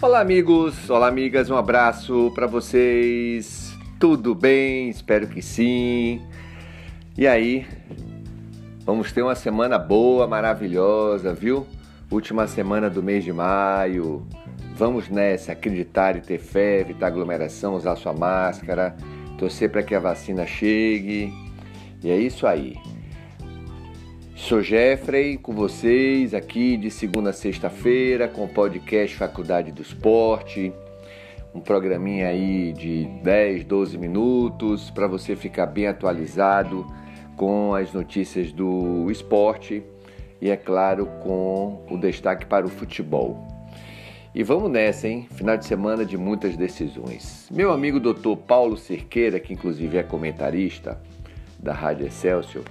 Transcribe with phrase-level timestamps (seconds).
[0.00, 3.76] Olá, amigos, olá, amigas, um abraço para vocês.
[3.98, 4.88] Tudo bem?
[4.88, 6.22] Espero que sim.
[7.16, 7.66] E aí,
[8.84, 11.66] vamos ter uma semana boa, maravilhosa, viu?
[12.08, 14.24] Última semana do mês de maio.
[14.76, 18.96] Vamos nessa, acreditar e ter fé, evitar aglomeração, usar sua máscara,
[19.36, 21.32] torcer para que a vacina chegue.
[22.04, 22.76] E é isso aí.
[24.38, 30.72] Sou Jeffrey com vocês aqui de segunda a sexta-feira com o podcast Faculdade do Esporte.
[31.52, 36.86] Um programinha aí de 10, 12 minutos para você ficar bem atualizado
[37.36, 39.82] com as notícias do esporte
[40.40, 43.44] e, é claro, com o destaque para o futebol.
[44.32, 45.26] E vamos nessa, hein?
[45.32, 47.48] Final de semana de muitas decisões.
[47.50, 48.36] Meu amigo Dr.
[48.46, 50.98] Paulo Cerqueira, que inclusive é comentarista
[51.58, 52.64] da Rádio Excelsior,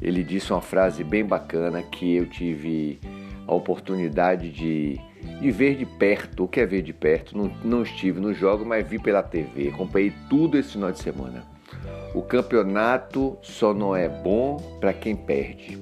[0.00, 3.00] ele disse uma frase bem bacana que eu tive
[3.46, 5.00] a oportunidade de,
[5.40, 6.44] de ver de perto.
[6.44, 7.36] O que é ver de perto?
[7.36, 9.68] Não, não estive no jogo, mas vi pela TV.
[9.68, 11.42] Acompanhei tudo esse final de semana.
[12.14, 15.78] O campeonato só não é bom para quem perde.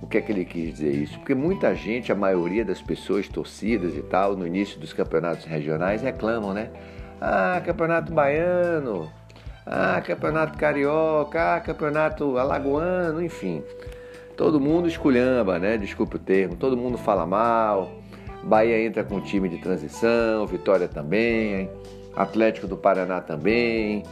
[0.00, 1.18] O que é que ele quis dizer isso?
[1.18, 6.02] Porque muita gente, a maioria das pessoas, torcidas e tal, no início dos campeonatos regionais
[6.02, 6.70] reclamam, né?
[7.20, 9.08] Ah, campeonato baiano,
[9.66, 13.62] ah, campeonato carioca, ah, campeonato alagoano, enfim.
[14.36, 15.76] Todo mundo esculhamba, né?
[15.76, 17.92] Desculpe o termo, todo mundo fala mal.
[18.42, 21.70] Bahia entra com time de transição, Vitória também,
[22.16, 24.02] Atlético do Paraná também.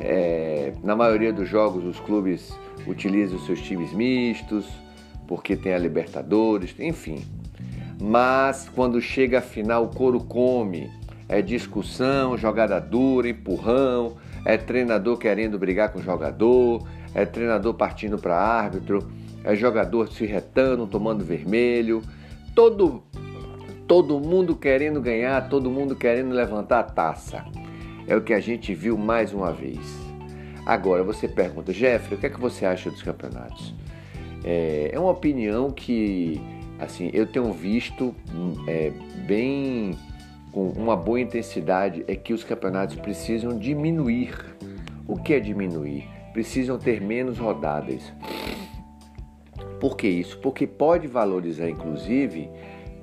[0.00, 4.66] É, na maioria dos jogos os clubes utilizam seus times mistos,
[5.28, 7.24] porque tem a Libertadores, enfim.
[8.00, 10.90] Mas quando chega a final, o couro come.
[11.28, 18.36] É discussão, jogada dura, empurrão, é treinador querendo brigar com jogador, é treinador partindo para
[18.36, 19.08] árbitro,
[19.42, 22.02] é jogador se retando, tomando vermelho,
[22.54, 23.02] todo
[23.86, 27.44] todo mundo querendo ganhar, todo mundo querendo levantar a taça.
[28.06, 29.78] É o que a gente viu mais uma vez.
[30.64, 33.74] Agora você pergunta, Jeffrey, o que é que você acha dos campeonatos?
[34.42, 36.40] É, é uma opinião que,
[36.78, 38.14] assim, eu tenho visto
[38.66, 38.90] é,
[39.26, 39.96] bem
[40.54, 44.32] com uma boa intensidade é que os campeonatos precisam diminuir.
[45.04, 46.08] O que é diminuir?
[46.32, 48.12] Precisam ter menos rodadas.
[49.80, 50.38] Por que isso?
[50.38, 52.48] Porque pode valorizar, inclusive,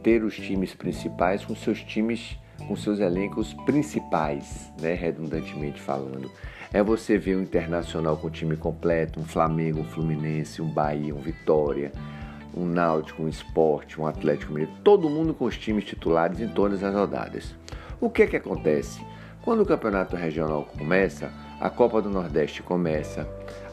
[0.01, 4.93] ter os times principais com seus times, com seus elencos principais, né?
[4.93, 6.31] redundantemente falando.
[6.71, 11.19] É você ver um Internacional com time completo, um Flamengo, um Fluminense, um Bahia, um
[11.19, 11.91] Vitória,
[12.55, 16.83] um Náutico, um Esporte, um Atlético Mineiro, todo mundo com os times titulares em todas
[16.83, 17.55] as rodadas.
[17.99, 18.99] O que é que acontece?
[19.43, 23.27] Quando o campeonato regional começa, a Copa do Nordeste começa,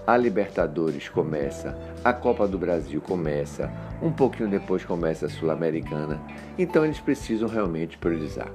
[0.07, 6.21] a Libertadores começa, a Copa do Brasil começa, um pouquinho depois começa a Sul-Americana,
[6.59, 8.51] então eles precisam realmente priorizar.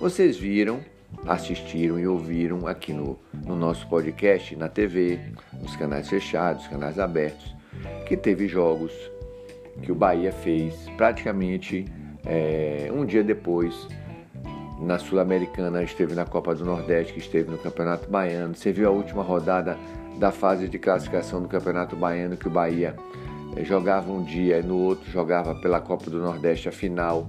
[0.00, 0.80] Vocês viram,
[1.26, 5.18] assistiram e ouviram aqui no, no nosso podcast, na TV,
[5.54, 7.54] nos canais fechados, canais abertos,
[8.06, 8.92] que teve jogos
[9.82, 11.84] que o Bahia fez praticamente
[12.24, 13.88] é, um dia depois
[14.80, 18.54] na Sul-Americana, esteve na Copa do Nordeste, que esteve no Campeonato Baiano.
[18.54, 19.76] Você viu a última rodada
[20.18, 22.94] da fase de classificação do Campeonato Baiano que o Bahia
[23.56, 27.28] é, jogava um dia e no outro jogava pela Copa do Nordeste a final.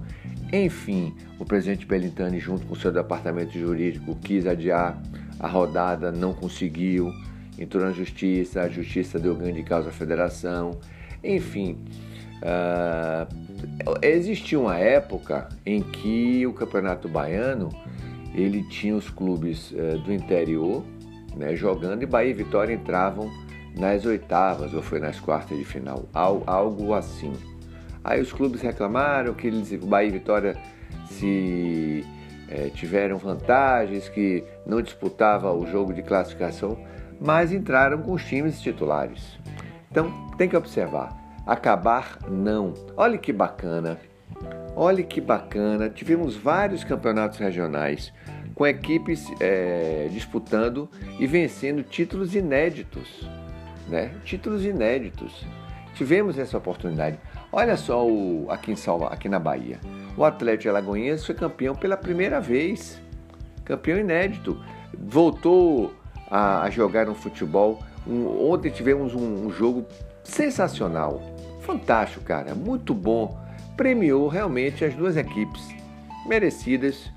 [0.52, 5.00] Enfim, o presidente Belintani, junto com seu departamento jurídico, quis adiar
[5.38, 7.12] a rodada, não conseguiu,
[7.58, 10.72] entrou na justiça, a justiça deu ganho de causa à federação.
[11.22, 11.78] Enfim,
[12.42, 17.68] Uh, existia uma época em que o Campeonato Baiano
[18.34, 20.82] ele tinha os clubes uh, do interior
[21.36, 23.30] né, jogando e Bahia e Vitória entravam
[23.76, 27.32] nas oitavas ou foi nas quartas de final, algo assim.
[28.02, 30.56] Aí os clubes reclamaram que eles, Bahia e Vitória
[31.06, 32.04] se
[32.48, 36.78] é, tiveram vantagens, que não disputava o jogo de classificação,
[37.20, 39.38] mas entraram com os times titulares.
[39.90, 41.19] Então tem que observar
[41.50, 42.72] acabar não.
[42.96, 43.98] Olha que bacana.
[44.76, 45.90] Olha que bacana.
[45.90, 48.12] Tivemos vários campeonatos regionais
[48.54, 50.88] com equipes é, disputando
[51.18, 53.28] e vencendo títulos inéditos,
[53.88, 54.12] né?
[54.24, 55.44] Títulos inéditos.
[55.94, 57.18] Tivemos essa oportunidade.
[57.50, 59.80] Olha só o, aqui, em Salva, aqui na Bahia.
[60.16, 63.02] O Atlético Alagoinhas foi campeão pela primeira vez.
[63.64, 64.56] Campeão inédito.
[64.96, 65.92] Voltou
[66.30, 67.80] a, a jogar um futebol.
[68.06, 69.84] Um, ontem tivemos um, um jogo
[70.22, 71.20] sensacional.
[71.70, 73.38] Fantástico, cara, muito bom.
[73.76, 75.68] Premiou realmente as duas equipes
[76.26, 77.08] merecidas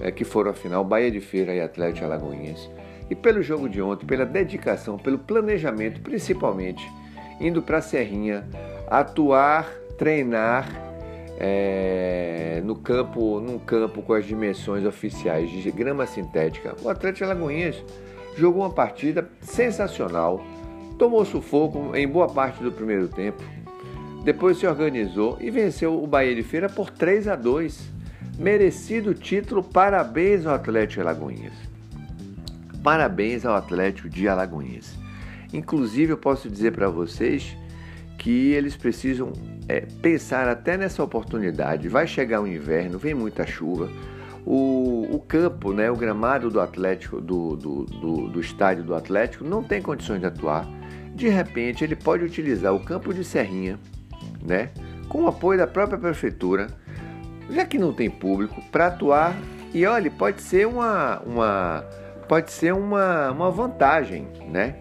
[0.00, 2.70] é, que foram a final, Bahia de Feira e Atlético Alagoinhas.
[3.10, 6.88] E pelo jogo de ontem, pela dedicação, pelo planejamento, principalmente,
[7.40, 8.46] indo para a Serrinha,
[8.86, 9.68] atuar,
[9.98, 10.68] treinar
[11.36, 16.76] é, no campo, num campo com as dimensões oficiais de grama sintética.
[16.84, 17.84] O Atlético Alagoinhas
[18.36, 20.40] jogou uma partida sensacional,
[20.96, 23.42] tomou sufoco em boa parte do primeiro tempo,
[24.24, 27.98] depois se organizou e venceu o Bahia de Feira por 3 a 2.
[28.38, 31.54] Merecido título, parabéns ao Atlético Alagoinhas.
[32.82, 34.96] Parabéns ao Atlético de Alagoinhas.
[35.52, 37.56] Inclusive, eu posso dizer para vocês
[38.18, 39.32] que eles precisam
[39.68, 41.88] é, pensar até nessa oportunidade.
[41.88, 43.90] Vai chegar o inverno, vem muita chuva.
[44.44, 49.44] O, o campo, né, o gramado do Atlético, do, do, do, do estádio do Atlético,
[49.44, 50.66] não tem condições de atuar.
[51.14, 53.78] De repente, ele pode utilizar o campo de Serrinha,
[54.42, 54.70] né,
[55.08, 56.68] com o apoio da própria prefeitura,
[57.50, 59.34] já que não tem público, para atuar.
[59.72, 61.84] E olha, pode ser uma, uma,
[62.28, 64.76] pode ser uma, uma vantagem, né?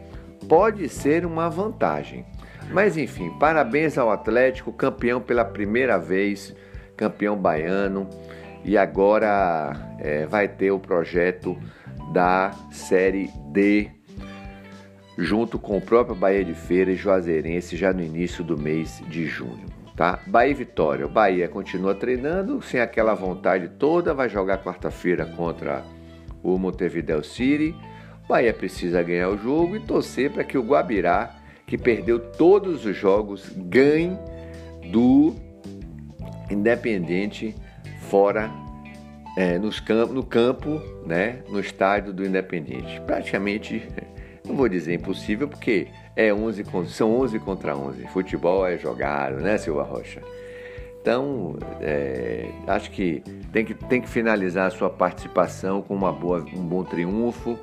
[0.48, 2.26] Pode ser uma vantagem.
[2.72, 6.56] Mas enfim, parabéns ao Atlético, campeão pela primeira vez,
[6.96, 8.10] campeão baiano,
[8.64, 11.58] e agora é, vai ter o projeto
[12.12, 13.90] da Série D,
[15.18, 19.26] junto com o próprio Bahia de Feira e Juazeirense, já no início do mês de
[19.26, 19.66] junho.
[19.96, 20.20] Tá?
[20.28, 21.06] Bahia e Vitória.
[21.06, 25.84] O Bahia continua treinando, sem aquela vontade toda, vai jogar quarta-feira contra
[26.44, 27.76] o Montevideo City.
[28.26, 31.38] O Bahia precisa ganhar o jogo e torcer para que o Guabirá
[31.68, 34.18] que perdeu todos os jogos, ganhe
[34.90, 35.36] do
[36.50, 37.54] Independente
[38.10, 38.50] fora
[39.38, 43.02] é, nos camp no campo, né, no estádio do Independente.
[43.02, 43.86] Praticamente,
[44.48, 48.08] não vou dizer impossível, porque é 11 são 11 contra 11.
[48.08, 50.22] Futebol é jogado, né, Silva Rocha?
[51.02, 56.46] Então, é, acho que tem, que tem que finalizar a sua participação com uma boa,
[56.54, 57.58] um bom triunfo,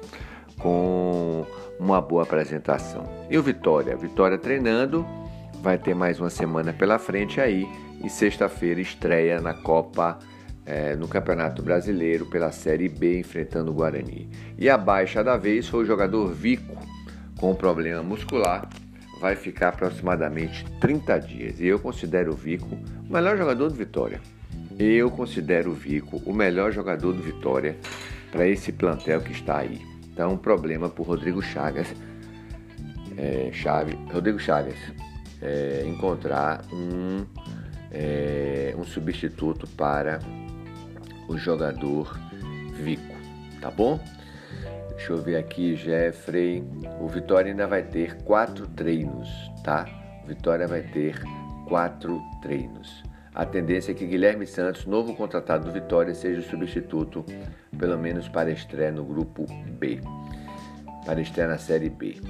[0.58, 1.44] com
[1.78, 3.04] uma boa apresentação.
[3.28, 3.96] E o Vitória?
[3.96, 5.06] Vitória treinando,
[5.60, 7.66] vai ter mais uma semana pela frente aí
[8.02, 10.18] e sexta-feira estreia na Copa
[10.66, 14.28] é, no Campeonato Brasileiro pela Série B enfrentando o Guarani.
[14.58, 16.76] E a baixa da vez foi o jogador Vico
[17.38, 18.68] com um problema muscular.
[19.20, 21.60] Vai ficar aproximadamente 30 dias.
[21.60, 22.78] E eu considero o Vico
[23.08, 24.20] o melhor jogador do Vitória.
[24.78, 27.76] Eu considero o Vico o melhor jogador do Vitória
[28.30, 29.80] para esse plantel que está aí.
[30.12, 31.92] Então, um problema para o Rodrigo Chagas,
[33.16, 33.50] é,
[34.12, 34.76] Rodrigo Chagas,
[35.42, 37.24] é, encontrar um,
[37.90, 40.20] é, um substituto para
[41.28, 42.18] o jogador
[42.74, 43.14] Vico,
[43.60, 44.00] tá bom?
[44.90, 46.64] Deixa eu ver aqui, Jeffrey.
[47.00, 49.28] O Vitória ainda vai ter quatro treinos,
[49.62, 49.86] tá?
[50.24, 51.20] O Vitória vai ter
[51.68, 53.02] quatro treinos.
[53.34, 57.24] A tendência é que Guilherme Santos, novo contratado do Vitória, seja o substituto,
[57.76, 59.44] pelo menos para estreia no grupo
[59.78, 60.00] B,
[61.04, 62.20] para estreia na Série B.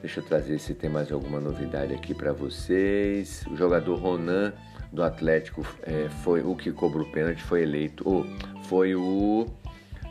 [0.00, 3.44] Deixa eu trazer se tem mais alguma novidade aqui para vocês.
[3.50, 4.54] O jogador Ronan
[4.92, 8.26] do Atlético é, foi o que cobrou o pênalti, foi eleito, ou
[8.64, 9.46] foi o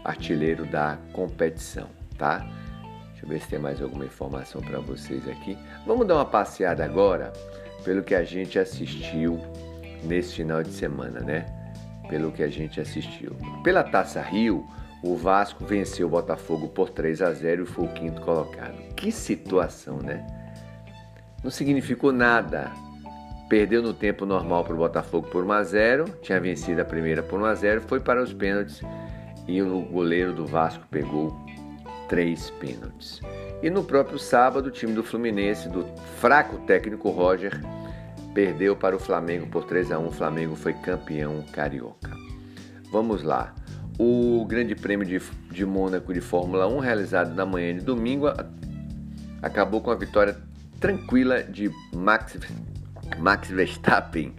[0.04, 1.88] artilheiro da competição,
[2.18, 2.40] tá?
[3.12, 5.58] Deixa eu ver se tem mais alguma informação para vocês aqui.
[5.86, 7.34] Vamos dar uma passeada agora
[7.84, 9.40] pelo que a gente assistiu
[10.04, 11.46] nesse final de semana, né?
[12.10, 13.36] Pelo que a gente assistiu.
[13.64, 14.66] Pela Taça Rio,
[15.04, 18.78] o Vasco venceu o Botafogo por 3 a 0 e foi o quinto colocado.
[18.96, 20.26] Que situação, né?
[21.44, 22.72] Não significou nada.
[23.50, 27.24] Perdeu no tempo normal para o Botafogo por 1 a 0, tinha vencido a primeira
[27.24, 28.82] por 1 a 0, foi para os pênaltis
[29.48, 31.36] e o goleiro do Vasco pegou
[32.08, 33.20] três pênaltis.
[33.64, 35.84] E no próprio sábado, o time do Fluminense, do
[36.20, 37.60] fraco técnico Roger,
[38.34, 40.08] perdeu para o Flamengo por 3 a 1.
[40.08, 42.12] O Flamengo foi campeão carioca.
[42.92, 43.54] Vamos lá.
[43.98, 45.20] O Grande Prêmio de,
[45.52, 48.28] de Mônaco de Fórmula 1, realizado na manhã de domingo,
[49.42, 50.38] acabou com a vitória
[50.80, 52.38] tranquila de Max,
[53.18, 54.34] Max Verstappen.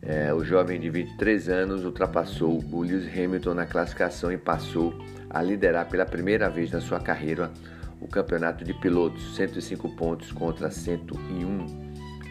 [0.00, 4.94] É, o jovem de 23 anos ultrapassou o Lewis Hamilton na classificação e passou
[5.28, 7.50] a liderar pela primeira vez na sua carreira
[8.00, 11.88] o campeonato de pilotos, 105 pontos contra 101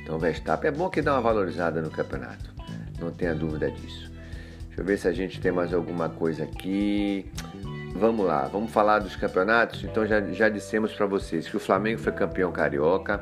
[0.08, 2.50] então, Verstappen é bom que dá uma valorizada no campeonato,
[2.98, 4.10] não tenha dúvida disso.
[4.68, 7.30] Deixa eu ver se a gente tem mais alguma coisa aqui.
[7.94, 9.84] Vamos lá, vamos falar dos campeonatos.
[9.84, 13.22] Então, já, já dissemos para vocês que o Flamengo foi campeão carioca.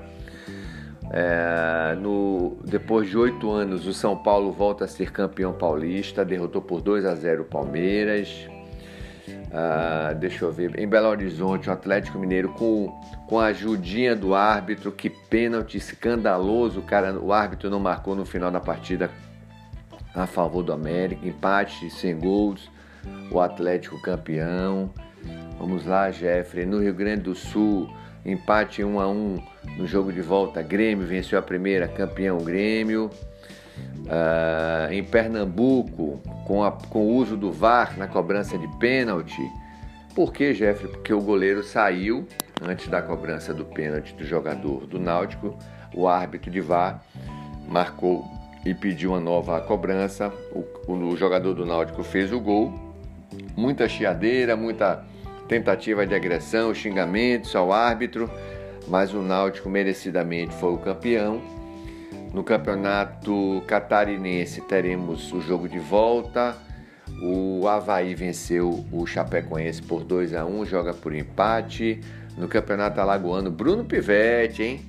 [1.18, 6.62] É, no, depois de oito anos, o São Paulo volta a ser campeão paulista, derrotou
[6.62, 8.50] por 2 a 0 o Palmeiras.
[9.50, 12.94] Ah, deixa eu ver, em Belo Horizonte, o Atlético Mineiro com,
[13.30, 18.26] com a ajudinha do árbitro, que pênalti escandaloso, o, cara, o árbitro não marcou no
[18.26, 19.10] final da partida
[20.14, 22.70] a favor do América, empate sem gols,
[23.32, 24.92] o Atlético campeão.
[25.58, 27.90] Vamos lá, Jeffrey, no Rio Grande do Sul,
[28.26, 29.44] empate 1 a 1
[29.78, 33.10] no jogo de volta, Grêmio venceu a primeira, campeão Grêmio.
[34.06, 39.42] Uh, em Pernambuco, com, a, com o uso do VAR na cobrança de pênalti.
[40.14, 40.90] Por que, Jeffrey?
[40.90, 42.26] Porque o goleiro saiu
[42.62, 45.58] antes da cobrança do pênalti do jogador do Náutico.
[45.94, 47.04] O árbitro de VAR
[47.68, 48.24] marcou
[48.66, 50.32] e pediu uma nova cobrança.
[50.54, 52.74] O, o jogador do Náutico fez o gol.
[53.58, 55.04] Muita chiadeira, muita
[55.48, 58.30] tentativa de agressão, xingamentos ao árbitro,
[58.88, 61.42] mas o Náutico merecidamente foi o campeão.
[62.34, 66.56] No campeonato catarinense teremos o jogo de volta.
[67.22, 72.02] O Havaí venceu o Chapecoense por 2 a 1 joga por empate.
[72.38, 74.82] No campeonato alagoano, Bruno Pivetti, hein?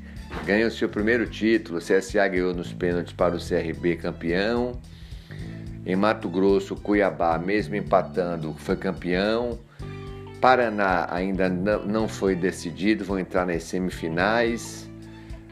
[0.45, 1.79] Ganhou seu primeiro título.
[1.79, 4.81] O CSA ganhou nos pênaltis para o CRB campeão.
[5.85, 9.57] Em Mato Grosso, Cuiabá, mesmo empatando, foi campeão.
[10.47, 14.89] Paraná ainda não foi decidido, vão entrar nas semifinais.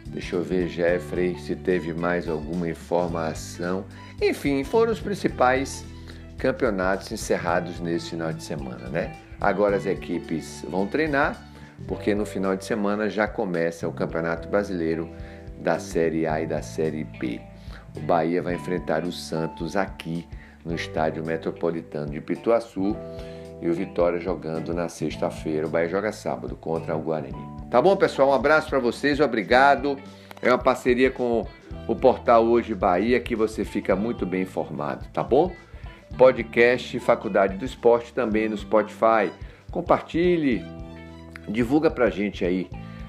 [0.06, 3.86] Deixa eu ver, Jeffrey, se teve mais alguma informação.
[4.22, 5.84] Enfim, foram os principais
[6.38, 9.16] campeonatos encerrados nesse final de semana, né?
[9.40, 11.44] Agora as equipes vão treinar,
[11.88, 15.10] porque no final de semana já começa o Campeonato Brasileiro
[15.58, 17.40] da Série A e da Série B.
[17.96, 20.24] O Bahia vai enfrentar o Santos aqui
[20.64, 22.96] no Estádio Metropolitano de Pituaçu
[23.64, 25.66] e o Vitória jogando na sexta-feira.
[25.66, 27.35] O Bahia joga sábado contra o Guarani.
[27.71, 28.28] Tá bom, pessoal?
[28.28, 29.99] Um abraço para vocês, obrigado.
[30.42, 31.47] É uma parceria com
[31.88, 35.50] o portal Hoje Bahia que você fica muito bem informado, tá bom?
[36.18, 39.33] Podcast Faculdade do Esporte também no Spotify.
[39.71, 40.62] Compartilhe,
[41.49, 42.68] divulga pra gente aí.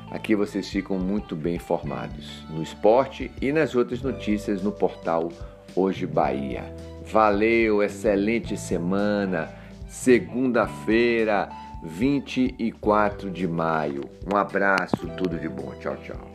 [0.10, 5.30] Aqui vocês ficam muito bem informados no esporte e nas outras notícias no portal
[5.76, 6.64] Hoje Bahia.
[7.04, 9.65] Valeu, excelente semana
[9.96, 11.50] segunda-feira,
[11.82, 14.04] 24 de maio.
[14.32, 15.74] Um abraço, tudo de bom.
[15.80, 16.35] Tchau, tchau.